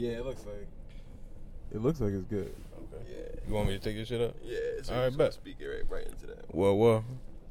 Yeah, 0.00 0.12
it 0.12 0.24
looks 0.24 0.44
like. 0.46 0.66
It 1.74 1.82
looks 1.82 2.00
like 2.00 2.12
it's 2.12 2.24
good. 2.24 2.54
Okay. 2.94 3.04
Yeah. 3.10 3.40
You 3.46 3.54
want 3.54 3.68
me 3.68 3.74
to 3.74 3.78
take 3.84 3.96
this 3.96 4.08
shit 4.08 4.20
up? 4.20 4.34
Yeah. 4.42 4.56
So 4.82 4.92
All 4.94 4.98
you 4.98 5.02
right, 5.04 5.08
just 5.08 5.18
gonna 5.18 5.28
bet. 5.28 5.34
Speak 5.34 5.56
it 5.60 5.66
right, 5.66 5.90
right 5.90 6.06
into 6.06 6.26
that. 6.28 6.54
Well, 6.54 6.76
well, 6.78 7.04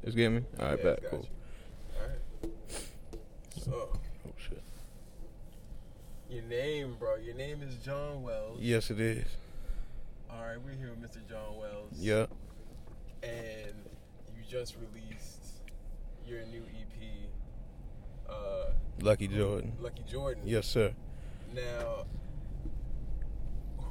just 0.04 0.16
get 0.16 0.30
me. 0.30 0.42
All 0.58 0.66
right, 0.66 0.78
Yeah, 0.78 0.84
bet. 0.84 1.10
Cool. 1.10 1.20
you. 1.20 2.00
All 2.00 2.08
right. 2.08 2.52
So 3.64 3.72
Oh 4.26 4.32
shit. 4.36 4.62
your 6.28 6.42
name, 6.42 6.96
bro. 6.98 7.16
Your 7.16 7.34
name 7.34 7.62
is 7.62 7.76
John 7.76 8.22
Wells. 8.22 8.58
Yes, 8.60 8.90
it 8.90 8.98
is. 9.00 9.24
All 10.30 10.42
right, 10.42 10.56
we're 10.62 10.72
here 10.72 10.90
with 10.90 11.00
Mr. 11.02 11.26
John 11.28 11.56
Wells. 11.58 11.92
Yeah. 11.98 12.26
And 13.22 13.74
you 14.36 14.42
just 14.48 14.74
released 14.76 15.38
your 16.26 16.40
new 16.46 16.62
EP, 16.62 18.28
uh, 18.28 18.72
Luckee 19.00 19.28
Jordan. 19.34 19.72
Luckee 19.82 20.06
Jordan. 20.10 20.42
Yes, 20.46 20.66
sir. 20.66 20.92
Now, 21.54 22.04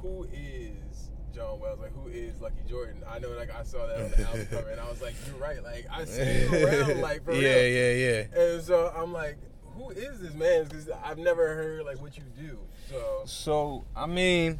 who 0.02 0.24
is 0.32 1.10
John 1.34 1.60
Wells? 1.60 1.78
Like, 1.80 1.92
who 1.94 2.08
is 2.08 2.34
Luckee 2.40 2.68
Jordan? 2.68 3.02
I 3.08 3.18
know, 3.18 3.30
like, 3.30 3.50
I 3.54 3.62
saw 3.62 3.86
that 3.86 4.00
on 4.00 4.10
the 4.10 4.22
album 4.26 4.46
cover, 4.50 4.68
and 4.70 4.80
I 4.80 4.88
was 4.90 5.00
like, 5.02 5.14
you're 5.26 5.36
right. 5.36 5.62
Like, 5.62 5.86
I 5.90 6.04
see 6.06 6.42
you 6.42 6.66
around, 6.66 7.00
like, 7.00 7.24
for 7.24 7.32
yeah, 7.32 7.54
real. 7.54 7.72
yeah, 7.72 7.92
yeah. 8.34 8.40
And 8.42 8.62
so 8.62 8.92
I'm 8.96 9.12
like, 9.12 9.36
who 9.76 9.90
is 9.90 10.20
this 10.20 10.34
man? 10.34 10.64
Because 10.64 10.90
I've 11.04 11.18
never 11.18 11.54
heard 11.54 11.84
like 11.86 12.00
what 12.02 12.16
you 12.16 12.24
do. 12.38 12.58
So 12.90 13.22
So 13.24 13.84
I 13.96 14.06
mean, 14.06 14.58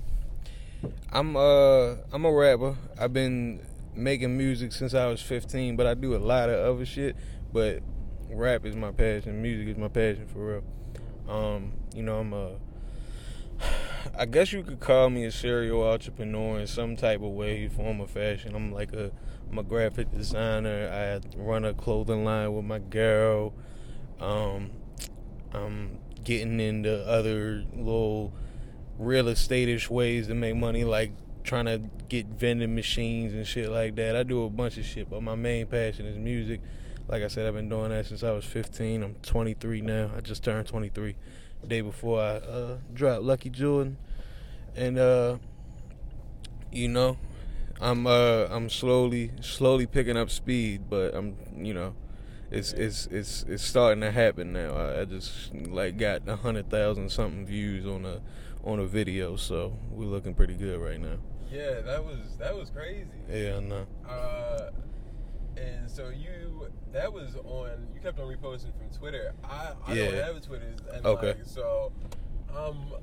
I'm 1.12 1.36
uh 1.36 1.96
I'm 2.12 2.24
a 2.24 2.32
rapper. 2.32 2.76
I've 2.98 3.12
been 3.12 3.60
making 3.94 4.36
music 4.38 4.72
since 4.72 4.94
I 4.94 5.06
was 5.08 5.20
15, 5.20 5.76
but 5.76 5.86
I 5.86 5.94
do 5.94 6.14
a 6.14 6.18
lot 6.18 6.48
of 6.48 6.74
other 6.74 6.86
shit. 6.86 7.16
But 7.52 7.82
rap 8.30 8.64
is 8.64 8.76
my 8.76 8.92
passion. 8.92 9.42
Music 9.42 9.68
is 9.68 9.76
my 9.76 9.88
passion 9.88 10.26
for 10.28 10.38
real. 10.46 10.64
Um, 11.28 11.72
you 11.94 12.02
know, 12.02 12.18
I'm 12.20 12.32
a. 12.32 12.52
I 14.16 14.26
guess 14.26 14.52
you 14.52 14.62
could 14.62 14.80
call 14.80 15.10
me 15.10 15.24
a 15.24 15.30
serial 15.30 15.82
entrepreneur 15.82 16.60
in 16.60 16.66
some 16.66 16.96
type 16.96 17.22
of 17.22 17.30
way, 17.32 17.68
form 17.68 18.00
or 18.00 18.06
fashion. 18.06 18.54
I'm 18.54 18.72
like 18.72 18.92
a, 18.92 19.10
I'm 19.50 19.58
a 19.58 19.62
graphic 19.62 20.10
designer. 20.12 20.88
I 20.90 21.38
run 21.38 21.64
a 21.64 21.74
clothing 21.74 22.24
line 22.24 22.54
with 22.54 22.64
my 22.64 22.78
girl. 22.78 23.52
Um, 24.20 24.70
I'm 25.52 25.98
getting 26.24 26.60
into 26.60 27.04
other 27.06 27.64
little 27.74 28.32
real 28.98 29.28
estate-ish 29.28 29.90
ways 29.90 30.28
to 30.28 30.34
make 30.34 30.56
money, 30.56 30.84
like 30.84 31.12
trying 31.42 31.66
to 31.66 31.82
get 32.08 32.26
vending 32.26 32.74
machines 32.74 33.32
and 33.32 33.46
shit 33.46 33.70
like 33.70 33.96
that. 33.96 34.16
I 34.16 34.22
do 34.22 34.44
a 34.44 34.50
bunch 34.50 34.78
of 34.78 34.84
shit, 34.84 35.10
but 35.10 35.22
my 35.22 35.34
main 35.34 35.66
passion 35.66 36.06
is 36.06 36.18
music. 36.18 36.60
Like 37.08 37.22
I 37.22 37.28
said, 37.28 37.46
I've 37.46 37.54
been 37.54 37.68
doing 37.68 37.90
that 37.90 38.06
since 38.06 38.22
I 38.22 38.30
was 38.30 38.44
15. 38.44 39.02
I'm 39.02 39.14
23 39.22 39.80
now. 39.80 40.10
I 40.16 40.20
just 40.20 40.44
turned 40.44 40.68
23 40.68 41.16
the 41.49 41.49
day 41.66 41.80
before 41.80 42.20
I 42.20 42.36
uh, 42.36 42.76
dropped 42.92 43.22
Luckee 43.22 43.50
Jordan, 43.50 43.96
and 44.76 44.98
uh, 44.98 45.38
you 46.72 46.88
know, 46.88 47.16
I'm 47.80 48.06
uh, 48.06 48.46
I'm 48.50 48.68
slowly 48.68 49.32
slowly 49.40 49.86
picking 49.86 50.16
up 50.16 50.30
speed, 50.30 50.88
but 50.88 51.14
I'm 51.14 51.36
you 51.56 51.74
know, 51.74 51.94
it's 52.50 52.72
it's 52.72 53.06
it's 53.06 53.44
it's 53.48 53.62
starting 53.64 54.00
to 54.02 54.10
happen 54.10 54.52
now. 54.52 54.74
I, 54.74 55.00
I 55.00 55.04
just 55.04 55.54
like 55.54 55.98
got 55.98 56.28
a 56.28 56.36
hundred 56.36 56.70
thousand 56.70 57.10
something 57.10 57.46
views 57.46 57.86
on 57.86 58.04
a 58.04 58.20
on 58.64 58.78
a 58.78 58.86
video, 58.86 59.36
so 59.36 59.76
we're 59.90 60.04
looking 60.04 60.34
pretty 60.34 60.54
good 60.54 60.78
right 60.80 61.00
now. 61.00 61.16
yeah, 61.50 61.80
that 61.80 62.04
was 62.04 62.36
that 62.38 62.56
was 62.56 62.70
crazy. 62.70 63.06
Yeah, 63.30 63.56
I 63.56 63.60
know. 63.60 63.86
Uh, 64.08 64.39
so 65.92 66.08
you 66.08 66.68
that 66.92 67.12
was 67.12 67.36
on 67.44 67.86
you 67.94 68.00
kept 68.00 68.18
on 68.18 68.26
reposting 68.26 68.72
from 68.78 68.88
Twitter. 68.96 69.32
I 69.44 69.72
I 69.86 69.94
don't 69.94 70.14
have 70.14 70.36
a 70.36 70.40
Twitter, 70.40 70.66
and 70.92 71.06
Okay. 71.06 71.28
like 71.28 71.44
so, 71.44 71.92
um. 72.56 72.94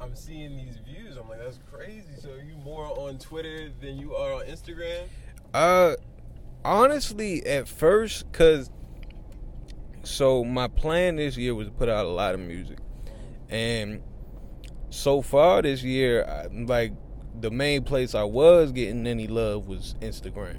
I'm 0.00 0.14
seeing 0.14 0.56
these 0.56 0.76
views. 0.76 1.16
I'm 1.16 1.28
like, 1.28 1.40
that's 1.40 1.58
crazy. 1.72 2.14
So 2.22 2.28
you 2.28 2.54
more 2.62 2.84
on 2.86 3.18
Twitter 3.18 3.68
than 3.80 3.98
you 3.98 4.14
are 4.14 4.34
on 4.34 4.42
Instagram? 4.46 5.02
Uh, 5.52 5.96
honestly, 6.64 7.44
at 7.44 7.66
first, 7.66 8.30
cause 8.32 8.70
so 10.04 10.44
my 10.44 10.68
plan 10.68 11.16
this 11.16 11.36
year 11.36 11.52
was 11.52 11.66
to 11.66 11.72
put 11.72 11.88
out 11.88 12.06
a 12.06 12.10
lot 12.10 12.34
of 12.34 12.40
music, 12.40 12.78
and 13.48 14.00
so 14.90 15.20
far 15.20 15.62
this 15.62 15.82
year, 15.82 16.24
I, 16.24 16.46
like 16.46 16.92
the 17.40 17.50
main 17.50 17.82
place 17.82 18.14
I 18.14 18.22
was 18.22 18.70
getting 18.70 19.04
any 19.04 19.26
love 19.26 19.66
was 19.66 19.96
Instagram, 20.00 20.58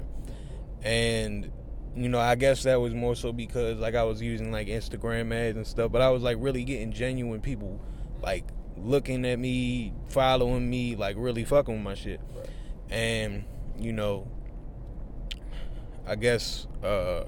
and 0.82 1.50
you 1.94 2.08
know 2.08 2.18
I 2.18 2.34
guess 2.34 2.62
that 2.64 2.80
was 2.80 2.94
more 2.94 3.14
so 3.16 3.32
because 3.32 3.78
like 3.78 3.94
I 3.94 4.04
was 4.04 4.22
using 4.22 4.52
like 4.52 4.68
Instagram 4.68 5.34
ads 5.34 5.56
and 5.56 5.66
stuff, 5.66 5.92
but 5.92 6.02
I 6.02 6.10
was 6.10 6.22
like 6.22 6.36
really 6.40 6.64
getting 6.64 6.92
genuine 6.92 7.40
people 7.40 7.80
like 8.22 8.44
looking 8.76 9.24
at 9.26 9.38
me, 9.38 9.92
following 10.08 10.68
me, 10.68 10.96
like 10.96 11.16
really 11.18 11.44
fucking 11.44 11.74
with 11.74 11.82
my 11.82 11.94
shit, 11.94 12.20
and 12.88 13.44
you 13.78 13.92
know 13.92 14.28
I 16.06 16.16
guess 16.16 16.66
uh 16.82 17.24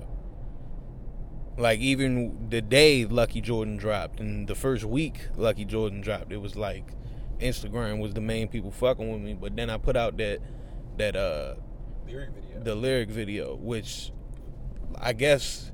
like 1.58 1.80
even 1.80 2.48
the 2.48 2.62
day 2.62 3.04
Luckee 3.04 3.42
Jordan 3.42 3.76
dropped 3.76 4.20
and 4.20 4.48
the 4.48 4.54
first 4.54 4.84
week 4.84 5.28
Luckee 5.36 5.66
Jordan 5.66 6.00
dropped, 6.00 6.32
it 6.32 6.38
was 6.38 6.56
like 6.56 6.84
Instagram 7.40 8.00
was 8.00 8.14
the 8.14 8.20
main 8.20 8.48
people 8.48 8.70
fucking 8.70 9.12
with 9.12 9.20
me. 9.20 9.34
But 9.34 9.56
then 9.56 9.69
I 9.69 9.76
put 9.76 9.96
out 9.96 10.16
that 10.19 10.40
that 10.96 11.16
uh 11.16 11.54
Lyric 12.06 12.30
video. 12.30 12.60
the 12.62 12.74
lyric 12.74 13.08
video, 13.08 13.54
which 13.56 14.12
I 14.98 15.12
guess 15.12 15.70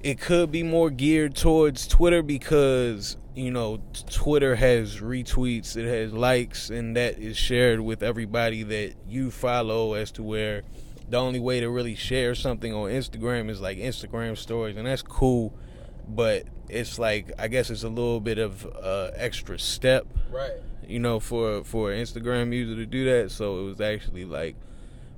it 0.00 0.20
could 0.20 0.50
be 0.50 0.62
more 0.62 0.90
geared 0.90 1.34
towards 1.34 1.86
Twitter 1.86 2.22
because 2.22 3.16
you 3.34 3.50
know 3.50 3.80
Twitter 4.10 4.56
has 4.56 5.00
retweets, 5.00 5.76
it 5.76 5.86
has 5.86 6.12
likes, 6.12 6.70
and 6.70 6.96
that 6.96 7.18
is 7.18 7.36
shared 7.36 7.80
with 7.80 8.02
everybody 8.02 8.62
that 8.62 8.94
you 9.08 9.30
follow. 9.30 9.94
As 9.94 10.10
to 10.12 10.22
where 10.22 10.62
the 11.08 11.16
only 11.16 11.40
way 11.40 11.60
to 11.60 11.70
really 11.70 11.94
share 11.94 12.34
something 12.34 12.72
on 12.72 12.90
Instagram 12.90 13.48
is 13.50 13.60
like 13.60 13.78
Instagram 13.78 14.36
stories, 14.36 14.76
and 14.76 14.86
that's 14.86 15.02
cool. 15.02 15.54
But 16.08 16.44
it's 16.68 16.98
like 16.98 17.32
I 17.38 17.48
guess 17.48 17.70
it's 17.70 17.82
a 17.82 17.88
little 17.88 18.20
bit 18.20 18.38
of 18.38 18.66
uh, 18.66 19.10
extra 19.14 19.58
step 19.58 20.06
right. 20.30 20.52
you 20.86 20.98
know, 20.98 21.20
for 21.20 21.64
for 21.64 21.90
Instagram 21.90 22.52
user 22.52 22.76
to 22.76 22.86
do 22.86 23.04
that. 23.06 23.30
So 23.30 23.60
it 23.60 23.64
was 23.64 23.80
actually 23.80 24.24
like 24.24 24.56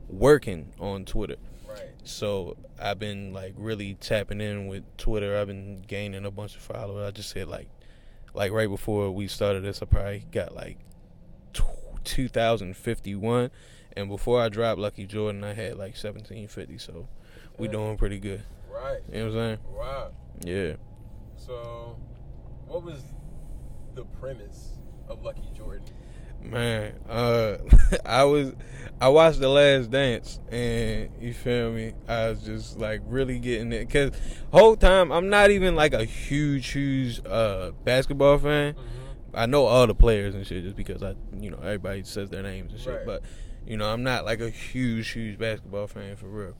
working 0.08 0.72
on 0.78 1.04
Twitter. 1.04 1.36
Right. 1.68 1.90
So 2.04 2.56
I've 2.80 2.98
been 2.98 3.32
like 3.32 3.54
really 3.56 3.94
tapping 3.94 4.40
in 4.40 4.66
with 4.66 4.84
Twitter. 4.96 5.38
I've 5.38 5.46
been 5.46 5.82
gaining 5.86 6.24
a 6.24 6.30
bunch 6.30 6.56
of 6.56 6.62
followers. 6.62 7.06
I 7.06 7.10
just 7.10 7.30
said 7.30 7.48
like, 7.48 7.68
like 8.34 8.52
right 8.52 8.68
before 8.68 9.10
we 9.10 9.28
started 9.28 9.64
this, 9.64 9.82
I 9.82 9.86
probably 9.86 10.24
got 10.32 10.54
like 10.54 10.78
two 12.04 12.28
thousand 12.28 12.76
fifty 12.76 13.14
one, 13.14 13.50
and 13.96 14.08
before 14.08 14.40
I 14.40 14.48
dropped 14.48 14.80
Luckee 14.80 15.06
Jordan, 15.06 15.44
I 15.44 15.52
had 15.52 15.76
like 15.76 15.96
seventeen 15.96 16.48
fifty. 16.48 16.78
So 16.78 17.08
we 17.58 17.68
doing 17.68 17.96
pretty 17.96 18.18
good. 18.18 18.42
Right. 18.70 19.00
You 19.12 19.18
know 19.18 19.24
what 19.26 19.28
I'm 19.28 19.32
saying? 19.34 19.58
Wow. 19.74 20.10
Yeah. 20.40 20.72
So, 21.36 21.98
what 22.66 22.82
was 22.82 23.02
the 23.94 24.04
premise 24.04 24.78
of 25.08 25.22
Luckee 25.22 25.52
Jordan? 25.56 25.84
Man, 26.42 26.94
uh, 27.08 27.58
I 28.04 28.24
was, 28.24 28.52
I 29.00 29.08
watched 29.08 29.40
The 29.40 29.48
Last 29.48 29.90
Dance, 29.90 30.40
and 30.50 31.10
you 31.20 31.34
feel 31.34 31.72
me? 31.72 31.94
I 32.08 32.30
was 32.30 32.42
just 32.42 32.78
like 32.78 33.00
really 33.06 33.38
getting 33.38 33.72
it, 33.72 33.90
cause 33.90 34.12
whole 34.52 34.76
time 34.76 35.12
I'm 35.12 35.28
not 35.28 35.50
even 35.50 35.74
like 35.74 35.92
a 35.92 36.04
huge, 36.04 36.68
huge 36.68 37.20
uh 37.26 37.72
basketball 37.84 38.38
fan. 38.38 38.74
I 39.34 39.46
know 39.46 39.66
all 39.66 39.86
the 39.86 39.94
players 39.94 40.34
and 40.34 40.46
shit 40.46 40.64
just 40.64 40.76
because 40.76 41.02
I, 41.02 41.14
you 41.38 41.50
know, 41.50 41.58
everybody 41.58 42.02
says 42.02 42.30
their 42.30 42.42
names 42.42 42.72
and 42.72 42.80
shit. 42.80 42.94
Right. 42.94 43.06
But 43.06 43.22
you 43.66 43.76
know, 43.76 43.86
I'm 43.86 44.02
not 44.02 44.24
like 44.24 44.40
a 44.40 44.50
huge, 44.50 45.10
huge 45.10 45.38
basketball 45.38 45.86
fan 45.86 46.16
for 46.16 46.26
real. 46.26 46.56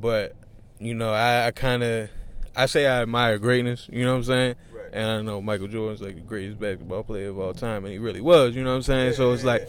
But 0.00 0.36
you 0.78 0.94
know, 0.94 1.12
I, 1.12 1.46
I 1.46 1.50
kind 1.50 1.82
of, 1.82 2.10
I 2.56 2.66
say 2.66 2.86
I 2.86 3.02
admire 3.02 3.38
greatness. 3.38 3.88
You 3.92 4.04
know 4.04 4.12
what 4.12 4.18
I'm 4.18 4.24
saying? 4.24 4.54
Right. 4.72 4.90
And 4.92 5.06
I 5.10 5.22
know 5.22 5.42
Michael 5.42 5.68
Jordan's 5.68 6.00
like 6.00 6.14
the 6.14 6.22
greatest 6.22 6.58
basketball 6.58 7.04
player 7.04 7.28
of 7.28 7.38
all 7.38 7.52
time, 7.52 7.84
and 7.84 7.92
he 7.92 7.98
really 7.98 8.22
was. 8.22 8.56
You 8.56 8.64
know 8.64 8.70
what 8.70 8.76
I'm 8.76 8.82
saying? 8.82 9.12
so 9.12 9.32
it's 9.32 9.44
like, 9.44 9.68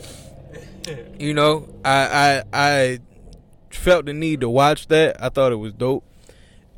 you 1.20 1.34
know, 1.34 1.68
I 1.84 2.44
I 2.44 2.44
I 2.54 3.00
felt 3.70 4.06
the 4.06 4.14
need 4.14 4.42
to 4.42 4.50
watch 4.50 4.88
that. 4.88 5.22
I 5.22 5.30
thought 5.30 5.52
it 5.52 5.58
was 5.58 5.74
dope, 5.74 6.06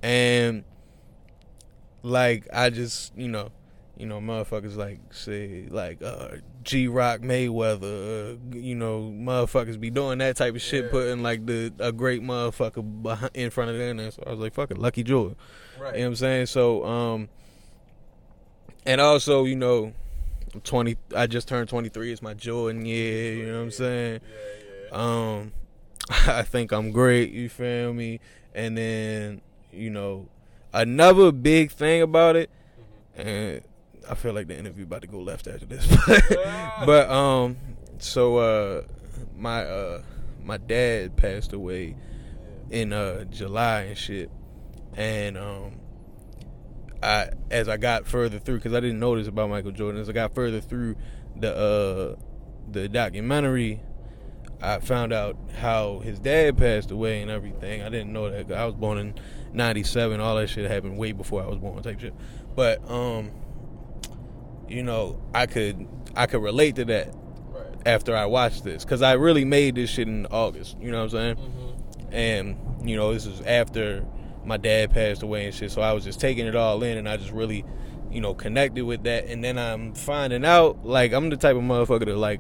and 0.02 0.64
like 2.02 2.48
I 2.52 2.72
just 2.72 3.16
you 3.16 3.28
know, 3.28 3.52
you 4.00 4.06
know, 4.06 4.20
motherfuckers 4.20 4.76
like 4.78 5.00
say 5.14 5.68
like 5.70 6.02
uh, 6.02 6.38
G 6.64 6.88
Rock 6.88 7.20
Mayweather, 7.20 8.34
uh, 8.54 8.58
you 8.58 8.74
know, 8.74 9.02
motherfuckers 9.14 9.80
be 9.80 9.90
doing 9.90 10.18
that 10.20 10.38
type 10.38 10.56
of 10.56 10.62
shit, 10.62 10.86
Yeah. 10.86 10.92
putting 10.92 11.22
like 11.22 11.46
the 11.46 11.74
a 11.80 11.92
great 11.92 12.22
motherfucker 12.24 13.04
behind, 13.04 13.32
in 13.36 13.50
front 13.50 13.72
of 13.72 13.78
them. 13.78 14.00
And 14.00 14.14
so 14.14 14.24
I 14.26 14.32
was 14.32 14.40
like, 14.40 14.54
fucking 14.54 14.78
Luckee 14.78 15.04
Jordan. 15.04 15.36
right. 15.80 15.94
You 15.96 16.00
know 16.00 16.06
what 16.06 16.10
I'm 16.12 16.16
saying? 16.16 16.46
So, 16.48 16.86
um, 16.86 17.30
and 18.86 19.02
also, 19.02 19.44
you 19.46 19.56
know, 19.56 19.94
I'm 20.54 20.62
20. 20.62 20.96
I 21.16 21.28
just 21.28 21.48
turned 21.48 21.70
23. 21.70 22.12
It's 22.12 22.22
my 22.22 22.34
Jordan 22.34 22.86
year. 22.86 23.34
You 23.36 23.46
know 23.48 23.58
what 23.58 23.64
I'm 23.66 23.72
saying? 23.72 24.22
Yeah, 24.24 24.88
yeah. 24.92 25.38
Um, 25.40 25.52
I 26.28 26.44
think 26.44 26.72
I'm 26.72 26.92
great. 26.92 27.32
You 27.32 27.50
feel 27.50 27.94
me? 27.94 28.20
And 28.56 28.78
then, 28.78 29.42
you 29.72 29.90
know, 29.90 30.28
another 30.74 31.32
big 31.32 31.72
thing 31.72 32.02
about 32.02 32.36
it, 32.36 32.50
Mm-hmm. 33.18 33.28
and 33.28 33.62
I 34.10 34.16
feel 34.16 34.34
like 34.34 34.48
the 34.48 34.58
interview 34.58 34.84
about 34.84 35.02
to 35.02 35.08
go 35.08 35.20
left 35.20 35.48
after 35.48 35.66
this. 35.66 35.88
but 36.86 37.10
um, 37.10 37.58
so 37.98 38.38
uh, 38.38 38.84
my 39.36 39.64
uh, 39.64 40.02
my 40.44 40.58
dad 40.58 41.16
passed 41.16 41.54
away 41.54 41.96
in 42.70 42.94
uh 42.94 43.24
July 43.26 43.82
and 43.82 43.98
shit, 43.98 44.30
and 44.96 45.38
um, 45.38 45.80
I 47.02 47.30
as 47.52 47.68
I 47.70 47.78
got 47.78 48.06
further 48.06 48.40
through 48.40 48.58
because 48.58 48.74
I 48.74 48.80
didn't 48.80 49.00
know 49.00 49.18
this 49.18 49.28
about 49.28 49.50
Michael 49.50 49.72
Jordan. 49.72 50.02
As 50.02 50.10
I 50.10 50.14
got 50.14 50.36
further 50.36 50.62
through 50.62 50.96
the 51.36 51.56
uh 51.56 52.16
the 52.72 52.88
documentary, 52.88 53.82
I 54.62 54.80
found 54.80 55.14
out 55.14 55.38
how 55.60 56.00
his 56.00 56.20
dad 56.20 56.58
passed 56.58 56.92
away 56.92 57.22
and 57.22 57.32
everything. 57.32 57.82
I 57.82 57.90
didn't 57.90 58.12
know 58.12 58.30
that. 58.30 58.52
I 58.52 58.66
was 58.66 58.76
born 58.76 58.98
in 58.98 59.14
'97. 59.54 60.20
All 60.20 60.36
that 60.36 60.48
shit 60.50 60.70
happened 60.70 60.98
way 60.98 61.12
before 61.12 61.42
I 61.42 61.48
was 61.48 61.58
born, 61.58 61.82
type 61.82 62.00
shit. 62.00 62.14
But 62.56 62.88
um, 62.90 63.32
you 64.70 64.84
know, 64.84 65.20
I 65.34 65.46
could 65.46 65.88
I 66.16 66.26
could 66.26 66.42
relate 66.42 66.76
to 66.78 66.86
that 66.86 67.14
Right. 67.52 67.66
after 67.86 68.16
I 68.16 68.26
watched 68.26 68.64
this 68.64 68.84
because 68.86 69.02
I 69.02 69.14
really 69.14 69.46
made 69.46 69.76
this 69.76 69.90
shit 69.90 70.08
in 70.08 70.26
August. 70.28 70.78
You 70.80 70.92
know 70.92 70.98
what 71.04 71.04
I'm 71.06 71.10
saying? 71.10 71.36
Mm-hmm. 71.36 72.14
and 72.14 72.90
you 72.90 72.96
know 72.96 73.14
this 73.14 73.26
is 73.26 73.42
after 73.42 74.06
my 74.46 74.58
dad 74.58 74.92
passed 74.92 75.22
away 75.22 75.46
and 75.46 75.54
shit 75.54 75.70
so 75.70 75.82
i 75.82 75.92
was 75.92 76.04
just 76.06 76.20
taking 76.20 76.48
it 76.48 76.56
all 76.56 76.82
in 76.82 76.98
and 76.98 77.10
i 77.10 77.18
just 77.18 77.32
really 77.32 77.64
you 78.10 78.22
know 78.22 78.34
connected 78.34 78.84
with 78.86 79.04
that 79.04 79.26
and 79.26 79.44
then 79.44 79.60
i'm 79.60 79.94
finding 79.94 80.46
out 80.46 80.84
like 80.86 81.12
i'm 81.12 81.30
the 81.30 81.36
type 81.38 81.56
of 81.58 81.62
motherfucker 81.62 82.06
to 82.06 82.16
like 82.16 82.40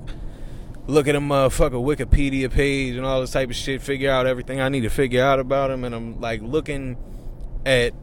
look 0.87 1.07
at 1.09 1.15
a 1.15 1.19
motherfucker 1.19 1.73
wikipedia 1.73 2.49
page 2.49 2.95
and 2.95 3.05
all 3.05 3.19
this 3.21 3.31
type 3.31 3.49
of 3.49 3.55
shit 3.55 3.81
figure 3.81 4.09
out 4.09 4.25
everything 4.25 4.59
i 4.61 4.69
need 4.69 4.81
to 4.81 4.89
figure 4.89 5.21
out 5.21 5.39
about 5.39 5.69
him 5.69 5.83
and 5.83 5.93
i'm 5.93 6.19
like 6.21 6.41
looking 6.41 6.97
at 7.65 7.93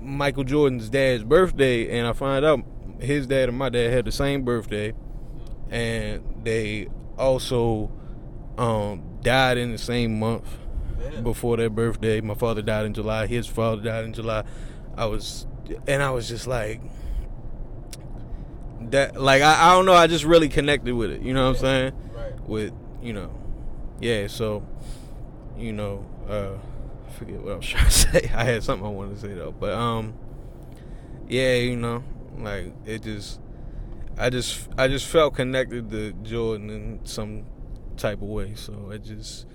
michael 0.00 0.44
jordan's 0.44 0.88
dad's 0.88 1.24
birthday 1.24 1.98
and 1.98 2.06
i 2.06 2.12
find 2.12 2.44
out 2.44 2.60
his 3.00 3.26
dad 3.26 3.48
and 3.48 3.58
my 3.58 3.68
dad 3.68 3.92
had 3.92 4.04
the 4.04 4.12
same 4.12 4.42
birthday 4.44 4.92
and 5.70 6.22
they 6.44 6.88
also 7.18 7.90
um 8.58 9.02
died 9.22 9.58
in 9.58 9.72
the 9.72 9.78
same 9.78 10.18
month 10.18 10.46
before 11.22 11.56
their 11.56 11.70
birthday. 11.70 12.20
My 12.20 12.34
father 12.34 12.62
died 12.62 12.86
in 12.86 12.94
July. 12.94 13.26
His 13.26 13.46
father 13.46 13.82
died 13.82 14.04
in 14.04 14.12
July. 14.12 14.44
I 14.96 15.06
was, 15.06 15.46
and 15.86 16.02
I 16.02 16.10
was 16.10 16.28
just 16.28 16.46
like, 16.46 16.80
that. 18.90 19.20
Like 19.20 19.42
I, 19.42 19.70
I 19.70 19.74
don't 19.74 19.86
know. 19.86 19.94
I 19.94 20.06
just 20.06 20.24
really 20.24 20.48
connected 20.48 20.94
with 20.94 21.10
it. 21.10 21.22
You 21.22 21.34
know 21.34 21.44
what 21.48 21.56
I'm 21.56 21.60
saying? 21.62 21.92
Right. 22.14 22.48
With 22.48 22.72
you 23.02 23.12
know, 23.12 23.30
yeah. 24.00 24.26
So, 24.26 24.66
you 25.58 25.72
know, 25.72 26.06
uh, 26.28 26.52
I 27.06 27.12
forget 27.12 27.40
what 27.40 27.52
I 27.52 27.56
was 27.56 27.66
trying 27.68 27.84
to 27.86 27.90
say. 27.90 28.30
I 28.34 28.44
had 28.44 28.62
something 28.62 28.86
I 28.86 28.90
wanted 28.90 29.14
to 29.16 29.20
say 29.20 29.34
though, 29.34 29.52
but 29.52 29.72
um, 29.72 30.14
yeah, 31.28 31.54
you 31.54 31.76
know, 31.76 32.04
like 32.38 32.72
it 32.86 33.02
just, 33.02 33.40
I 34.18 34.30
just, 34.30 34.68
I 34.78 34.88
just 34.88 35.06
felt 35.06 35.34
connected 35.34 35.90
to 35.90 36.12
Jordan 36.22 36.70
in 36.70 37.00
some 37.04 37.44
type 37.96 38.22
of 38.22 38.28
way. 38.28 38.54
So 38.54 38.90
it 38.90 39.04
just 39.04 39.46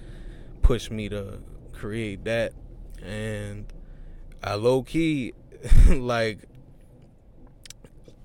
pushed 0.61 0.91
me 0.91 1.09
to 1.09 1.39
create 1.73 2.23
that, 2.25 2.53
and 3.03 3.65
I 4.43 4.55
low 4.55 4.83
key, 4.83 5.33
like, 5.89 6.39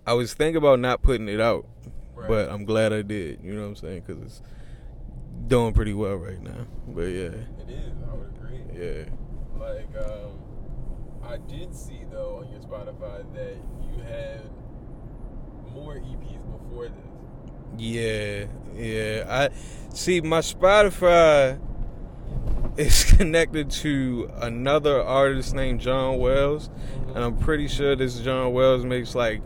I 0.06 0.12
was 0.12 0.34
thinking 0.34 0.56
about 0.56 0.80
not 0.80 1.02
putting 1.02 1.28
it 1.28 1.40
out, 1.40 1.66
Right. 2.14 2.28
but 2.28 2.50
I'm 2.50 2.64
glad 2.64 2.92
I 2.92 3.02
did. 3.02 3.40
You 3.42 3.54
know 3.54 3.62
what 3.62 3.68
I'm 3.68 3.76
saying? 3.76 4.02
Because 4.06 4.22
it's 4.22 4.42
doing 5.46 5.72
pretty 5.72 5.94
well 5.94 6.16
right 6.16 6.40
now. 6.42 6.66
But 6.88 7.02
yeah, 7.06 7.28
it 7.28 7.68
is. 7.70 7.92
I 8.10 8.14
would 8.14 8.28
agree. 8.36 8.60
yeah. 8.74 9.04
Like, 9.58 9.88
um, 10.04 10.30
I 11.26 11.38
did 11.48 11.74
see 11.74 12.00
though 12.10 12.42
on 12.44 12.50
your 12.50 12.60
Spotify 12.60 13.24
that 13.34 13.56
you 13.82 14.02
had 14.02 14.42
more 15.72 15.94
EPs 15.94 16.40
before 16.52 16.88
this. 16.88 17.04
Yeah, 17.76 18.46
yeah. 18.76 19.24
I 19.28 19.94
see 19.94 20.20
my 20.20 20.40
Spotify 20.40 21.58
is 22.76 23.04
connected 23.16 23.70
to 23.70 24.30
another 24.36 25.02
artist 25.02 25.54
named 25.54 25.80
John 25.80 26.18
Wells, 26.18 26.70
and 27.08 27.18
I'm 27.18 27.36
pretty 27.38 27.68
sure 27.68 27.96
this 27.96 28.20
John 28.20 28.52
Wells 28.52 28.84
makes 28.84 29.14
like 29.14 29.42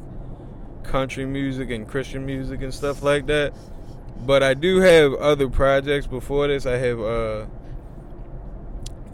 country 0.82 1.26
music 1.26 1.70
and 1.70 1.86
Christian 1.86 2.26
music 2.26 2.62
and 2.62 2.72
stuff 2.72 3.02
like 3.02 3.26
that. 3.26 3.54
But 4.26 4.42
I 4.42 4.54
do 4.54 4.80
have 4.80 5.14
other 5.14 5.48
projects 5.48 6.06
before 6.06 6.48
this. 6.48 6.66
I 6.66 6.76
have 6.76 7.00
uh 7.00 7.46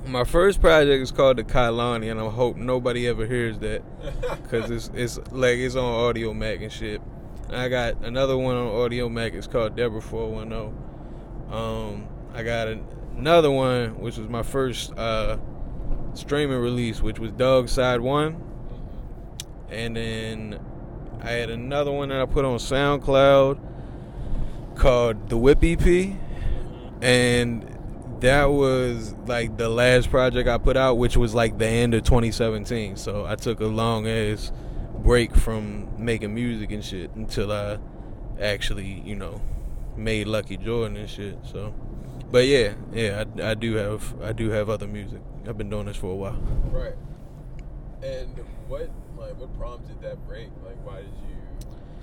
my 0.06 0.24
first 0.24 0.60
project 0.60 1.02
is 1.02 1.10
called 1.10 1.38
the 1.38 1.44
Kailani, 1.44 2.10
and 2.10 2.20
I 2.20 2.28
hope 2.28 2.56
nobody 2.56 3.08
ever 3.08 3.26
hears 3.26 3.58
that 3.60 3.82
because 4.42 4.70
it's 4.70 4.90
it's 4.94 5.18
like 5.32 5.58
it's 5.58 5.76
on 5.76 6.14
Audiomack 6.14 6.62
and 6.62 6.72
shit. 6.72 7.00
And 7.48 7.56
I 7.56 7.68
got 7.68 8.02
another 8.04 8.36
one 8.36 8.56
on 8.56 8.66
Audiomack. 8.68 9.34
It's 9.34 9.46
called 9.46 9.76
Deborah 9.76 10.00
410. 10.00 11.54
Um, 11.54 12.08
I 12.32 12.42
got 12.42 12.68
an, 12.68 12.84
another 13.16 13.50
one 13.50 13.98
which 14.00 14.16
was 14.16 14.28
my 14.28 14.42
first 14.42 14.92
uh, 14.96 15.38
streaming 16.14 16.58
release, 16.58 17.00
which 17.00 17.18
was 17.18 17.30
Dog 17.32 17.68
Side 17.68 18.00
One, 18.00 18.42
and 19.70 19.96
then 19.96 20.60
I 21.20 21.30
had 21.30 21.50
another 21.50 21.90
one 21.90 22.10
that 22.10 22.20
I 22.20 22.26
put 22.26 22.44
on 22.44 22.58
SoundCloud 22.58 23.58
called 24.76 25.28
the 25.28 25.38
Whip 25.38 25.60
EP, 25.62 26.16
and 27.00 27.73
that 28.24 28.46
was 28.46 29.14
like 29.26 29.58
the 29.58 29.68
last 29.68 30.10
project 30.10 30.48
I 30.48 30.56
put 30.56 30.78
out, 30.78 30.96
which 30.96 31.14
was 31.14 31.34
like 31.34 31.58
the 31.58 31.66
end 31.66 31.92
of 31.92 32.04
2017. 32.04 32.96
So 32.96 33.26
I 33.26 33.34
took 33.36 33.60
a 33.60 33.66
long 33.66 34.06
ass 34.08 34.50
break 35.00 35.34
from 35.36 35.88
making 36.02 36.34
music 36.34 36.72
and 36.72 36.82
shit 36.82 37.10
until 37.14 37.52
I 37.52 37.78
actually, 38.40 39.02
you 39.04 39.14
know, 39.14 39.42
made 39.94 40.26
Luckee 40.26 40.56
Jordan 40.56 40.96
and 40.96 41.08
shit. 41.08 41.36
So, 41.44 41.74
but 42.30 42.46
yeah, 42.46 42.72
yeah, 42.94 43.24
I, 43.36 43.50
I 43.50 43.54
do 43.54 43.74
have 43.74 44.14
I 44.22 44.32
do 44.32 44.48
have 44.50 44.70
other 44.70 44.86
music. 44.86 45.20
I've 45.46 45.58
been 45.58 45.68
doing 45.68 45.84
this 45.84 45.98
for 45.98 46.10
a 46.10 46.16
while. 46.16 46.40
Right. 46.70 46.94
And 48.02 48.38
what 48.68 48.88
like 49.18 49.38
what 49.38 49.54
prompted 49.58 50.00
that 50.00 50.26
break? 50.26 50.48
Like 50.64 50.82
why 50.82 50.96
did 50.96 51.12
you 51.28 51.36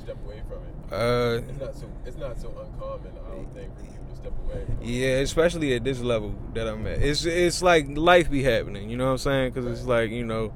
step 0.01 0.18
away 0.25 0.42
from 0.48 0.57
it? 0.57 0.94
Uh, 0.94 1.42
It's 1.50 1.59
not 1.59 1.75
so 1.75 1.86
it's 2.06 2.18
not 2.18 2.39
so 2.39 2.50
uncommon, 2.50 3.12
I 3.25 3.36
don't 3.36 3.53
think, 3.53 3.69
for 3.77 3.83
people 3.83 4.06
to 4.09 4.15
step 4.15 4.33
away. 4.45 4.65
Yeah, 4.81 5.18
especially 5.19 5.74
at 5.75 5.83
this 5.83 6.00
level 6.01 6.36
that 6.53 6.68
I'm 6.68 6.86
at. 6.88 7.01
It's 7.01 7.25
it's 7.25 7.62
like 7.62 7.88
life 7.95 8.30
be 8.30 8.44
happening, 8.44 8.89
you 8.89 8.98
know 8.98 9.06
what 9.06 9.12
I'm 9.12 9.18
saying? 9.19 9.53
Because 9.53 9.65
it's 9.71 9.88
like 9.88 10.12
you 10.12 10.25
know, 10.25 10.53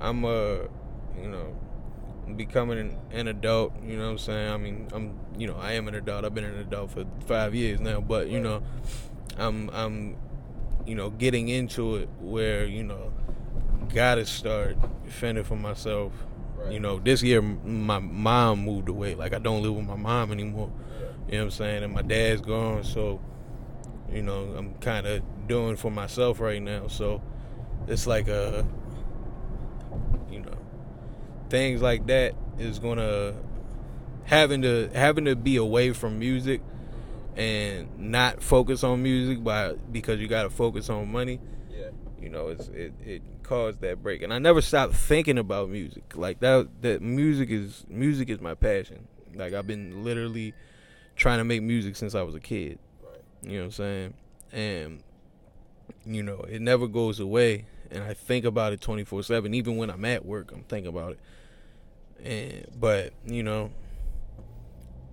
I'm 0.00 0.24
uh, 0.24 0.68
you 1.20 1.28
know, 1.28 1.56
becoming 2.36 2.78
an, 2.78 2.98
an 3.10 3.28
adult. 3.28 3.72
You 3.84 3.96
know 3.96 4.04
what 4.04 4.10
I'm 4.12 4.18
saying? 4.18 4.50
I 4.52 4.56
mean, 4.56 4.88
I'm 4.92 5.18
you 5.36 5.46
know 5.46 5.56
I 5.56 5.72
am 5.72 5.88
an 5.88 5.94
adult. 5.94 6.24
I've 6.24 6.34
been 6.34 6.44
an 6.44 6.58
adult 6.60 6.90
for 6.92 7.04
five 7.26 7.54
years 7.54 7.80
now, 7.80 8.00
but 8.00 8.28
you 8.28 8.40
know, 8.40 8.62
I'm 9.38 9.68
I'm 9.70 10.16
you 10.86 10.94
know 10.94 11.10
getting 11.10 11.48
into 11.48 11.96
it 11.96 12.08
where 12.20 12.64
you 12.64 12.82
know 12.84 13.12
gotta 13.92 14.24
start 14.26 14.76
fending 15.06 15.44
for 15.44 15.56
myself. 15.56 16.12
Right. 16.62 16.72
You 16.72 16.80
know, 16.80 16.98
this 16.98 17.22
year 17.22 17.42
my 17.42 17.98
mom 17.98 18.64
moved 18.64 18.88
away. 18.88 19.14
Like 19.14 19.34
I 19.34 19.38
don't 19.38 19.62
live 19.62 19.74
with 19.74 19.86
my 19.86 19.96
mom 19.96 20.32
anymore. 20.32 20.70
Yeah. 20.70 21.06
You 21.26 21.32
know 21.32 21.38
what 21.38 21.44
I'm 21.44 21.50
saying? 21.50 21.82
And 21.84 21.92
my 21.92 22.02
dad's 22.02 22.40
gone, 22.40 22.84
so 22.84 23.20
you 24.10 24.22
know, 24.22 24.54
I'm 24.56 24.74
kind 24.74 25.06
of 25.06 25.22
doing 25.46 25.76
for 25.76 25.90
myself 25.90 26.40
right 26.40 26.60
now. 26.60 26.88
So 26.88 27.22
it's 27.86 28.06
like 28.06 28.28
a 28.28 28.66
you 30.30 30.40
know, 30.40 30.56
things 31.50 31.82
like 31.82 32.06
that 32.06 32.34
is 32.58 32.78
going 32.78 32.98
to 32.98 33.34
having 34.24 34.62
to 34.62 34.90
having 34.94 35.24
to 35.26 35.36
be 35.36 35.56
away 35.56 35.92
from 35.92 36.18
music 36.18 36.62
and 37.36 37.88
not 37.98 38.42
focus 38.42 38.84
on 38.84 39.02
music 39.02 39.42
by 39.42 39.72
because 39.90 40.20
you 40.20 40.28
got 40.28 40.44
to 40.44 40.50
focus 40.50 40.90
on 40.90 41.10
money. 41.10 41.40
You 42.22 42.28
know 42.28 42.48
it's 42.48 42.68
it, 42.68 42.92
it 43.04 43.22
caused 43.42 43.80
that 43.80 44.02
break. 44.02 44.22
And 44.22 44.32
i 44.32 44.38
never 44.38 44.62
stopped 44.62 44.94
thinking 44.94 45.38
about 45.38 45.68
music. 45.68 46.16
Like 46.16 46.40
that 46.40 46.68
that 46.82 47.02
music 47.02 47.50
is 47.50 47.84
music 47.88 48.30
is 48.30 48.40
my 48.40 48.54
passion. 48.54 49.08
Like 49.34 49.52
i've 49.52 49.66
been 49.66 50.04
literally 50.04 50.54
trying 51.16 51.38
to 51.38 51.44
make 51.44 51.62
music 51.62 51.96
since 51.96 52.14
i 52.14 52.22
was 52.22 52.34
a 52.34 52.40
kid. 52.40 52.78
Right. 53.02 53.20
you 53.42 53.58
know 53.58 53.58
what 53.58 53.64
i'm 53.64 53.70
saying? 53.72 54.14
And 54.52 55.02
you 56.06 56.22
know 56.22 56.40
it 56.48 56.62
never 56.62 56.86
goes 56.86 57.18
away. 57.18 57.66
And 57.90 58.04
i 58.04 58.14
think 58.14 58.44
about 58.44 58.72
it 58.72 58.80
24-7 58.80 59.54
even 59.54 59.76
when 59.76 59.90
i'm 59.90 60.04
at 60.04 60.24
work 60.24 60.52
i'm 60.52 60.62
thinking 60.64 60.88
about 60.88 61.12
it. 61.12 61.18
And 62.24 62.66
but 62.78 63.12
you 63.26 63.42
know 63.42 63.72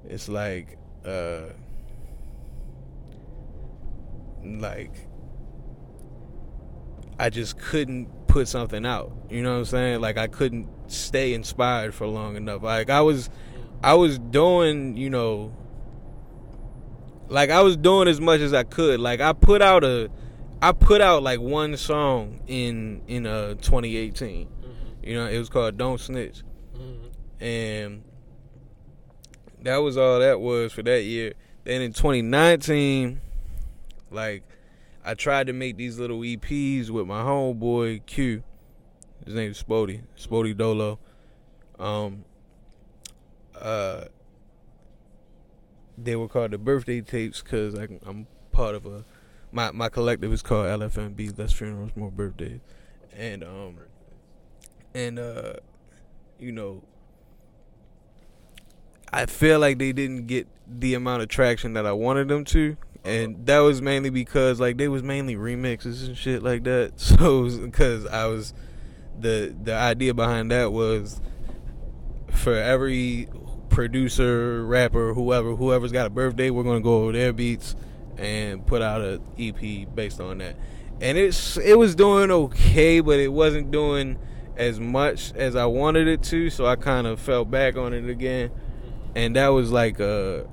it's 0.08 0.30
like 0.30 0.78
uh 1.06 1.42
like 4.44 5.09
I 7.20 7.30
just 7.30 7.60
couldn't 7.60 8.28
put 8.28 8.48
something 8.48 8.86
out. 8.86 9.12
You 9.30 9.44
know 9.44 9.52
what 9.52 9.60
I'm 9.60 9.66
saying? 9.66 10.02
Like 10.02 10.18
I 10.18 10.28
couldn't 10.28 10.68
stay 10.88 11.34
inspired 11.34 11.94
for 11.94 12.08
long 12.08 12.36
enough. 12.36 12.64
Like 12.64 12.90
I 12.90 13.02
was 13.02 13.30
I 13.84 13.94
was 13.94 14.18
doing, 14.18 14.98
you 14.98 15.10
know 15.10 15.54
like 17.30 17.52
I 17.52 17.62
was 17.62 17.78
doing 17.78 18.08
as 18.08 18.20
much 18.20 18.42
as 18.42 18.54
I 18.54 18.64
could. 18.64 19.00
Like 19.00 19.22
I 19.22 19.34
put 19.34 19.62
out 19.62 19.84
a 19.84 20.10
I 20.62 20.72
put 20.74 21.00
out 21.00 21.24
like 21.24 21.40
one 21.40 21.78
song 21.78 22.42
in 22.48 23.02
in 23.08 23.26
uh 23.26 23.54
2018. 23.56 24.48
Mm-hmm. 24.48 25.08
You 25.08 25.16
know, 25.16 25.28
it 25.28 25.38
was 25.38 25.50
called 25.50 25.78
Don't 25.78 26.00
Snitch 26.00 26.42
Mm-hmm. 26.76 27.44
and 27.44 28.04
that 29.64 29.78
was 29.78 29.98
all 29.98 30.20
that 30.20 30.40
was 30.40 30.72
for 30.74 30.82
that 30.84 31.04
year. 31.04 31.34
Then 31.66 31.82
in 31.82 31.92
2019, 31.94 33.20
like 34.12 34.44
I 35.03 35.13
tried 35.13 35.48
to 35.48 35.53
make 35.53 35.77
these 35.77 35.98
little 36.00 36.20
EPs 36.20 36.89
with 36.89 37.08
my 37.08 37.22
homeboy 37.22 38.06
Q. 38.06 38.44
His 39.25 39.34
name 39.34 39.51
is 39.51 39.62
Spody, 39.62 40.01
Spody 40.18 40.56
Dolo. 40.56 41.00
Um, 41.77 42.25
uh, 43.60 44.06
they 45.98 46.15
were 46.15 46.27
called 46.27 46.51
the 46.51 46.58
birthday 46.58 47.01
tapes 47.01 47.41
because 47.41 47.74
I'm 47.75 48.27
part 48.51 48.75
of 48.75 48.86
a 48.86 49.06
my 49.51 49.72
my 49.72 49.89
collective 49.89 50.32
is 50.32 50.41
called 50.41 50.68
LFMB. 50.68 51.38
Less 51.38 51.53
funerals, 51.53 51.91
more 51.96 52.12
birthdays, 52.12 52.60
and 53.15 53.44
um, 53.44 53.77
and 54.94 55.20
uh, 55.20 55.53
you 56.39 56.51
know, 56.51 56.84
I 59.12 59.25
feel 59.25 59.60
like 59.60 59.79
they 59.79 59.91
didn't 59.91 60.27
get 60.27 60.48
the 60.68 60.94
amount 60.94 61.24
of 61.24 61.29
traction 61.29 61.74
that 61.74 61.86
I 61.86 61.94
wanted 61.94 62.27
them 62.27 62.46
to. 62.46 62.77
And 63.03 63.46
that 63.46 63.60
was 63.60 63.82
mainly 63.82 64.10
because 64.10 64.60
like 64.60 64.77
they 64.77 64.88
was 64.88 65.03
mainly 65.03 65.36
remixes 65.36 66.06
and 66.06 66.18
shit 66.18 66.44
like 66.44 66.63
that. 66.65 66.94
So 67.00 67.50
because 67.50 68.06
I 68.06 68.25
was 68.25 68.53
the 69.20 69.56
the 69.62 69.74
idea 69.74 70.13
behind 70.13 70.51
that 70.51 70.72
was 70.72 71.22
for 72.32 72.53
every 72.53 73.27
producer, 73.70 74.65
rapper, 74.65 75.13
whoever, 75.13 75.56
whoever's 75.56 75.91
got 75.91 76.08
a 76.08 76.10
birthday, 76.10 76.50
we're 76.50 76.63
gonna 76.63 76.82
go 76.82 77.03
over 77.03 77.12
their 77.12 77.34
beats 77.34 77.75
and 78.18 78.65
put 78.65 78.82
out 78.82 79.01
a 79.01 79.22
EP 79.38 79.88
based 79.96 80.20
on 80.20 80.39
that. 80.39 80.58
And 81.01 81.18
it's 81.18 81.58
it 81.58 81.77
was 81.77 81.96
doing 81.96 82.29
okay, 82.29 83.00
but 83.00 83.20
it 83.20 83.32
wasn't 83.32 83.72
doing 83.72 84.20
as 84.58 84.79
much 84.79 85.34
as 85.36 85.56
I 85.56 85.65
wanted 85.65 86.08
it 86.08 86.22
to, 86.24 86.50
so 86.50 86.65
I 86.65 86.75
kind 86.75 87.08
of 87.08 87.20
fell 87.20 87.46
back 87.46 87.77
on 87.77 87.94
it 87.94 88.10
again. 88.10 88.51
And 89.15 89.36
that 89.38 89.48
was 89.50 89.72
like 89.72 90.00
a 90.00 90.46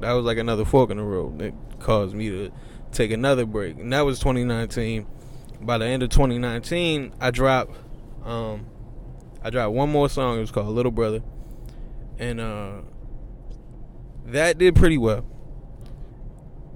that 0.00 0.12
was 0.12 0.24
like 0.24 0.38
another 0.38 0.64
fork 0.64 0.90
in 0.90 0.96
the 0.96 1.04
road 1.04 1.38
caused 1.84 2.14
me 2.14 2.30
to 2.30 2.50
take 2.90 3.12
another 3.12 3.46
break. 3.46 3.78
And 3.78 3.92
that 3.92 4.00
was 4.00 4.18
2019. 4.18 5.06
By 5.60 5.78
the 5.78 5.84
end 5.84 6.02
of 6.02 6.08
2019, 6.08 7.14
I 7.20 7.30
dropped 7.30 7.76
um 8.24 8.66
I 9.42 9.50
dropped 9.50 9.74
one 9.74 9.90
more 9.90 10.08
song. 10.08 10.38
It 10.38 10.40
was 10.40 10.50
called 10.50 10.68
Little 10.68 10.90
Brother. 10.90 11.22
And 12.18 12.40
uh 12.40 12.72
that 14.26 14.58
did 14.58 14.74
pretty 14.74 14.98
well. 14.98 15.24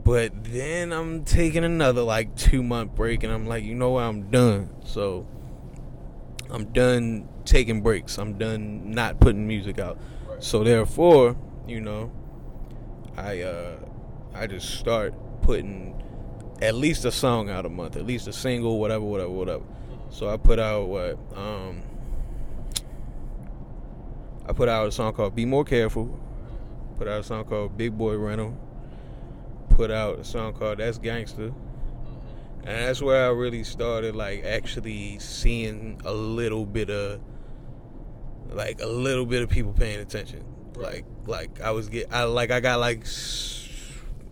But 0.05 0.45
then 0.45 0.93
I'm 0.93 1.25
taking 1.25 1.65
another 1.65 2.03
like 2.03 2.37
2 2.37 2.63
month 2.63 2.95
break 2.95 3.25
and 3.25 3.33
I'm 3.33 3.47
like, 3.47 3.65
you 3.65 3.75
know 3.75 3.91
what? 3.91 4.05
I'm 4.05 4.31
done. 4.31 4.71
So 4.85 5.27
I'm 6.51 6.67
done 6.73 7.29
taking 7.45 7.83
breaks. 7.83 8.19
I'm 8.19 8.39
done 8.39 8.91
not 8.91 9.21
putting 9.21 9.47
music 9.47 9.79
out. 9.79 9.99
Right. 10.27 10.43
So 10.43 10.65
therefore, 10.65 11.37
you 11.67 11.81
know, 11.81 12.13
I 13.17 13.41
uh 13.43 13.88
I 14.35 14.47
just 14.47 14.79
start 14.79 15.15
putting 15.43 16.03
at 16.61 16.75
least 16.75 17.05
a 17.05 17.13
song 17.13 17.51
out 17.51 17.67
a 17.67 17.69
month, 17.69 17.97
at 17.97 18.07
least 18.07 18.29
a 18.29 18.33
single, 18.33 18.79
whatever, 18.79 19.05
whatever, 19.05 19.31
whatever. 19.31 19.65
So 20.11 20.29
I 20.29 20.37
put 20.37 20.59
out 20.59 20.89
what 20.89 21.19
um 21.35 21.83
I 24.47 24.53
put 24.53 24.69
out 24.69 24.89
a 24.89 24.93
song 24.93 25.13
called 25.13 25.35
Be 25.35 25.45
More 25.45 25.65
Careful. 25.65 26.19
Put 26.97 27.07
out 27.07 27.21
a 27.21 27.23
song 27.23 27.45
called 27.45 27.77
Big 27.77 27.97
Boy 27.97 28.17
Rental. 28.17 28.57
Put 29.71 29.91
out 29.91 30.19
a 30.19 30.25
song 30.25 30.55
called 30.55 30.79
That's 30.79 30.99
Gangster. 30.99 31.53
And 32.65 32.87
that's 32.87 33.01
where 33.01 33.27
I 33.27 33.29
really 33.29 33.65
started 33.65 34.17
like 34.17 34.45
actually 34.45 35.19
seeing 35.19 36.01
a 36.05 36.13
little 36.13 36.67
bit 36.67 36.91
of 36.91 37.21
like 38.51 38.81
a 38.81 38.87
little 38.87 39.27
bit 39.27 39.43
of 39.43 39.51
people 39.51 39.73
paying 39.73 40.01
attention. 40.01 40.45
Like 40.75 41.05
like 41.27 41.61
I 41.61 41.71
was 41.71 41.89
get 41.89 42.13
I 42.13 42.25
like 42.25 42.51
I 42.51 42.61
got 42.61 42.81
like 42.81 43.07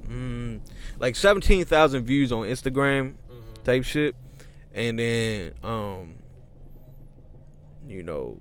mm, 0.08 0.60
like 0.98 1.16
17,000 1.16 2.04
views 2.04 2.32
on 2.32 2.46
Instagram 2.46 3.14
Mhm. 3.30 3.64
type 3.64 3.84
shit. 3.84 4.14
And 4.74 4.98
then 4.98 5.52
um 5.62 6.16
you 7.88 8.02
know 8.02 8.40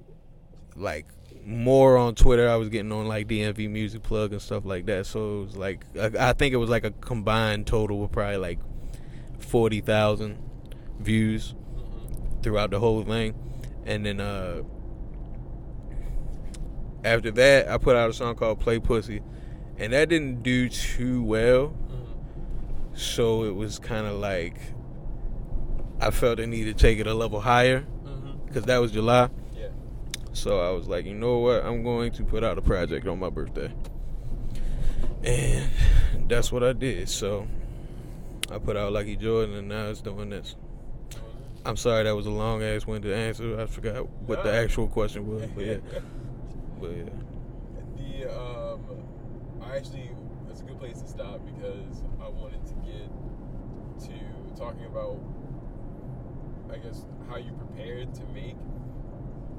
like 0.76 1.06
more 1.46 1.96
on 1.98 2.16
Twitter. 2.16 2.50
I 2.50 2.56
was 2.56 2.70
getting 2.70 2.92
on 2.92 3.08
like 3.08 3.28
DMV 3.28 3.70
Music 3.70 4.02
Plug 4.04 4.32
and 4.32 4.42
stuff 4.42 4.66
like 4.66 4.86
that. 4.88 5.06
So 5.06 5.42
it 5.42 5.46
was 5.46 5.58
like 5.58 5.86
I, 6.00 6.30
I 6.30 6.34
think 6.34 6.54
it 6.54 6.58
was 6.58 6.70
like 6.70 6.84
a 6.84 6.92
combined 6.92 7.68
total 7.68 8.04
of 8.04 8.12
probably 8.12 8.38
like 8.38 8.60
forty 9.40 9.82
thousand 9.82 10.38
views 11.00 11.54
Mhm. 11.76 12.44
throughout 12.44 12.72
the 12.72 12.80
whole 12.80 13.04
thing. 13.04 13.36
And 13.86 14.06
then 14.06 14.20
uh 14.20 14.64
after 17.04 17.30
that, 17.32 17.70
I 17.70 17.78
put 17.78 17.96
out 17.96 18.10
a 18.10 18.14
song 18.14 18.36
called 18.36 18.60
"Play 18.60 18.80
Pussy," 18.80 19.22
and 19.78 19.94
that 19.94 20.10
didn't 20.10 20.44
do 20.44 20.70
too 20.70 21.24
well. 21.24 21.74
Mhm. 21.90 22.98
So 22.98 23.44
it 23.44 23.56
was 23.56 23.80
kind 23.80 24.08
of 24.08 24.20
like 24.20 24.58
I 26.00 26.12
felt 26.12 26.38
the 26.38 26.48
need 26.48 26.66
to 26.66 26.74
take 26.74 27.00
it 27.00 27.08
a 27.08 27.14
level 27.14 27.40
higher 27.40 27.86
because 28.48 28.64
that 28.66 28.78
was 28.78 28.92
July. 28.92 29.30
Yeah. 29.58 29.68
So 30.34 30.60
I 30.60 30.72
was 30.72 30.88
like, 30.88 31.06
you 31.06 31.14
know 31.14 31.40
what? 31.40 31.66
I'm 31.66 31.84
going 31.84 32.12
to 32.14 32.24
put 32.24 32.44
out 32.44 32.58
a 32.58 32.62
project 32.62 33.08
on 33.08 33.20
my 33.20 33.30
birthday. 33.30 33.74
And 35.24 35.70
that's 36.28 36.52
what 36.52 36.64
I 36.64 36.74
did. 36.74 37.10
So 37.10 37.48
I 38.52 38.60
put 38.60 38.78
out 38.78 38.94
Luckee 38.94 39.20
Jordan 39.20 39.56
and 39.56 39.70
now 39.70 39.88
it's 39.88 40.02
doing 40.02 40.30
this. 40.30 40.56
I'm 41.66 41.78
sorry 41.78 42.04
that 42.04 42.16
was 42.16 42.28
a 42.28 42.32
long 42.32 42.62
ass 42.62 42.86
winded 42.86 43.12
answer. 43.12 43.60
I 43.60 43.66
forgot 43.66 44.08
what 44.28 44.44
the 44.44 44.54
actual 44.54 44.88
question 44.88 45.28
was. 45.28 45.50
But 45.56 45.66
yeah. 45.66 45.78
But 46.80 46.92
yeah. 46.92 47.04
The 47.96 48.38
um, 48.38 48.80
I 49.66 49.78
actually 49.78 50.12
that's 50.48 50.62
a 50.62 50.64
good 50.64 50.80
place 50.80 51.02
to 51.02 51.08
stop 51.08 51.42
because 51.46 52.04
I 52.22 52.30
wanted 52.30 52.66
to 52.68 52.74
get 52.86 53.10
to 54.08 54.58
talking 54.58 54.86
about, 54.86 55.20
I 56.72 56.78
guess, 56.78 57.06
how 57.30 57.38
you 57.38 57.52
prepared 57.54 58.14
to 58.16 58.24
make 58.34 58.56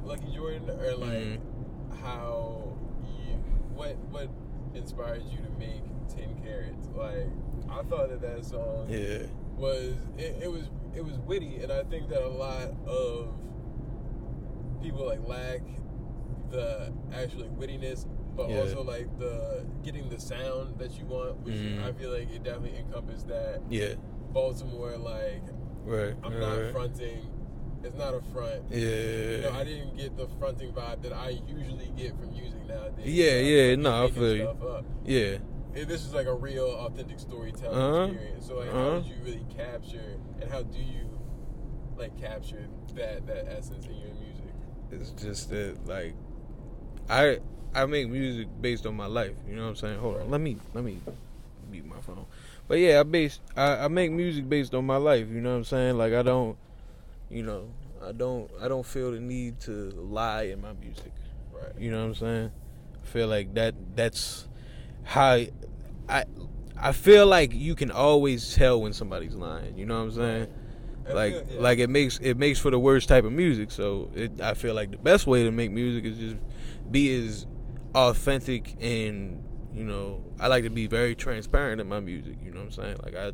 Luckee 0.04 0.34
Jordan, 0.34 0.70
or 0.70 0.94
like 0.96 1.10
mm-hmm. 1.10 2.04
how 2.04 2.76
you 3.02 3.34
what 3.74 3.96
what 4.10 4.28
inspired 4.74 5.22
you 5.30 5.38
to 5.38 5.50
make 5.58 5.82
Ten 6.08 6.40
Carats. 6.42 6.88
Like 6.94 7.28
I 7.70 7.82
thought 7.82 8.10
that 8.10 8.20
that 8.20 8.44
song 8.44 8.86
Yeah. 8.88 9.26
was 9.56 9.94
it, 10.16 10.36
it 10.42 10.50
was 10.50 10.70
it 10.94 11.04
was 11.04 11.18
witty, 11.18 11.62
and 11.62 11.72
I 11.72 11.82
think 11.84 12.08
that 12.08 12.22
a 12.22 12.28
lot 12.28 12.72
of 12.86 13.34
people 14.82 15.06
like 15.06 15.26
lack 15.26 15.60
the 16.50 16.92
actual 17.12 17.42
like, 17.42 17.58
wittiness, 17.58 18.06
but 18.36 18.50
Yeah. 18.50 18.60
also 18.60 18.82
like 18.82 19.06
the 19.18 19.64
getting 19.82 20.08
the 20.08 20.20
sound 20.20 20.78
that 20.78 20.98
you 20.98 21.06
want, 21.06 21.38
which 21.44 21.54
Mhm. 21.54 21.82
I 21.84 21.92
feel 21.92 22.10
like 22.10 22.30
it 22.30 22.42
definitely 22.42 22.78
encompassed 22.78 23.28
that 23.28 23.62
Yeah. 23.70 23.94
Baltimore 24.32 24.96
like 24.98 25.42
Right. 25.84 26.14
I'm 26.22 26.32
right, 26.32 26.40
not 26.40 26.58
right. 26.60 26.72
fronting. 26.72 27.30
It's 27.84 27.96
not 27.96 28.14
a 28.14 28.20
front. 28.32 28.64
Yeah. 28.70 28.78
You 28.78 29.42
know, 29.42 29.52
I 29.52 29.64
didn't 29.64 29.96
get 29.96 30.16
the 30.16 30.26
fronting 30.38 30.72
vibe 30.72 31.02
that 31.02 31.12
I 31.12 31.40
usually 31.46 31.92
get 31.96 32.18
from 32.18 32.32
music 32.32 32.66
nowadays. 32.66 33.06
Yeah, 33.06 33.24
Like, 33.36 33.44
yeah, 33.46 33.70
like, 33.70 33.78
no, 33.78 34.04
I 34.04 34.10
feel 34.10 34.36
you. 34.36 34.84
Yeah. 35.04 35.38
It- 35.74 35.88
this 35.88 36.04
is 36.04 36.12
like 36.14 36.26
a 36.26 36.34
real, 36.34 36.66
authentic 36.70 37.20
storytelling 37.20 37.78
Uh-huh. 37.78 38.04
experience. 38.12 38.46
So, 38.46 38.56
like, 38.56 38.68
Uh-huh. 38.70 38.90
how 38.92 38.98
did 38.98 39.06
you 39.06 39.14
really 39.24 39.46
capture, 39.56 40.16
and 40.40 40.50
how 40.50 40.62
do 40.62 40.78
you 40.78 41.04
like 41.98 42.16
capture 42.18 42.66
that 42.94 43.26
that 43.26 43.46
essence 43.48 43.86
in 43.86 43.94
your 43.96 44.12
music? 44.14 44.52
It's 44.90 45.12
just 45.12 45.50
that 45.50 45.86
like 45.86 46.14
I 47.08 47.38
I 47.76 47.84
make 47.86 48.08
music 48.08 48.48
based 48.60 48.86
on 48.86 48.96
my 48.96 49.06
life. 49.06 49.34
You 49.48 49.56
know 49.56 49.64
what 49.64 49.68
I'm 49.68 49.76
saying? 49.76 49.98
Hold 49.98 50.22
on, 50.22 50.30
let 50.30 50.40
me 50.40 50.56
let 50.72 50.82
me 50.82 50.98
mute 51.70 51.86
my 51.86 52.00
phone. 52.00 52.24
But 52.66 52.78
yeah, 52.78 53.00
I 53.00 53.02
base 53.02 53.38
I, 53.56 53.84
I 53.84 53.88
make 53.88 54.10
music 54.10 54.48
based 54.48 54.74
on 54.74 54.86
my 54.86 54.96
life. 54.96 55.28
You 55.28 55.40
know 55.42 55.50
what 55.50 55.58
I'm 55.58 55.64
saying? 55.64 55.98
Like 55.98 56.14
I 56.14 56.22
don't, 56.22 56.56
you 57.30 57.42
know, 57.42 57.68
I 58.02 58.12
don't 58.12 58.50
I 58.62 58.68
don't 58.68 58.86
feel 58.86 59.12
the 59.12 59.20
need 59.20 59.60
to 59.60 59.90
lie 59.90 60.44
in 60.44 60.62
my 60.62 60.72
music. 60.72 61.12
Right. 61.52 61.72
You 61.78 61.90
know 61.90 62.00
what 62.00 62.08
I'm 62.08 62.14
saying? 62.14 62.50
I 63.02 63.06
feel 63.06 63.28
like 63.28 63.54
that 63.54 63.74
that's 63.94 64.48
how 65.04 65.40
I 66.08 66.24
I 66.78 66.92
feel 66.92 67.26
like 67.26 67.52
you 67.52 67.74
can 67.74 67.90
always 67.90 68.54
tell 68.54 68.80
when 68.80 68.94
somebody's 68.94 69.34
lying. 69.34 69.76
You 69.76 69.84
know 69.84 69.96
what 69.96 70.04
I'm 70.04 70.12
saying? 70.12 70.48
Like 71.12 71.34
yeah. 71.34 71.60
like 71.60 71.78
it 71.78 71.90
makes 71.90 72.18
it 72.20 72.38
makes 72.38 72.58
for 72.58 72.70
the 72.70 72.78
worst 72.78 73.08
type 73.08 73.24
of 73.24 73.32
music. 73.32 73.70
So 73.70 74.10
it, 74.14 74.40
I 74.40 74.54
feel 74.54 74.74
like 74.74 74.90
the 74.90 74.96
best 74.96 75.26
way 75.26 75.44
to 75.44 75.50
make 75.50 75.70
music 75.70 76.04
is 76.04 76.16
just 76.16 76.36
be 76.90 77.14
as 77.26 77.46
authentic 77.96 78.76
and 78.80 79.42
you 79.74 79.82
know 79.82 80.22
I 80.38 80.46
like 80.48 80.64
to 80.64 80.70
be 80.70 80.86
very 80.86 81.14
transparent 81.16 81.80
in 81.80 81.88
my 81.88 81.98
music. 82.00 82.36
You 82.44 82.50
know 82.52 82.58
what 82.60 82.66
I'm 82.66 82.72
saying? 82.72 82.96
Like 83.02 83.16
I, 83.16 83.32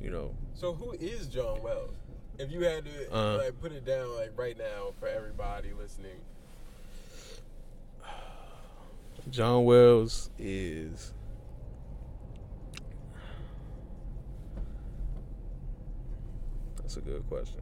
you 0.00 0.10
know, 0.10 0.34
So, 0.54 0.72
who 0.74 0.92
is 0.92 1.26
John 1.26 1.62
Wells? 1.62 1.94
If 2.38 2.50
you 2.50 2.60
had 2.62 2.84
to 2.86 3.14
Uh. 3.14 3.36
like 3.38 3.60
put 3.60 3.72
it 3.72 3.84
down 3.84 4.14
like 4.16 4.32
right 4.36 4.56
now 4.56 4.92
for 4.98 5.08
everybody 5.08 5.72
listening, 5.78 6.16
John 9.30 9.64
Wells 9.64 10.30
is. 10.38 11.12
That's 16.76 16.96
a 16.96 17.00
good 17.00 17.26
question. 17.28 17.60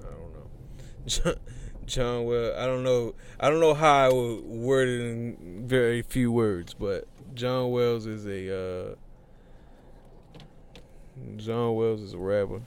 I 0.00 0.04
don't 0.04 0.32
know. 0.32 1.34
John, 1.86 2.24
Wells. 2.24 2.54
I 2.56 2.66
don't 2.66 2.82
know. 2.82 3.14
I 3.40 3.50
don't 3.50 3.60
know 3.60 3.74
how 3.74 4.06
I 4.06 4.12
would 4.12 4.44
word 4.44 4.88
it 4.88 5.00
in 5.00 5.66
very 5.66 6.02
few 6.02 6.30
words, 6.30 6.74
but 6.74 7.06
John 7.34 7.70
Wells 7.70 8.06
is 8.06 8.26
a 8.26 8.92
uh, 8.92 8.94
John 11.36 11.74
Wells 11.74 12.00
is 12.00 12.14
a 12.14 12.18
rapper. 12.18 12.62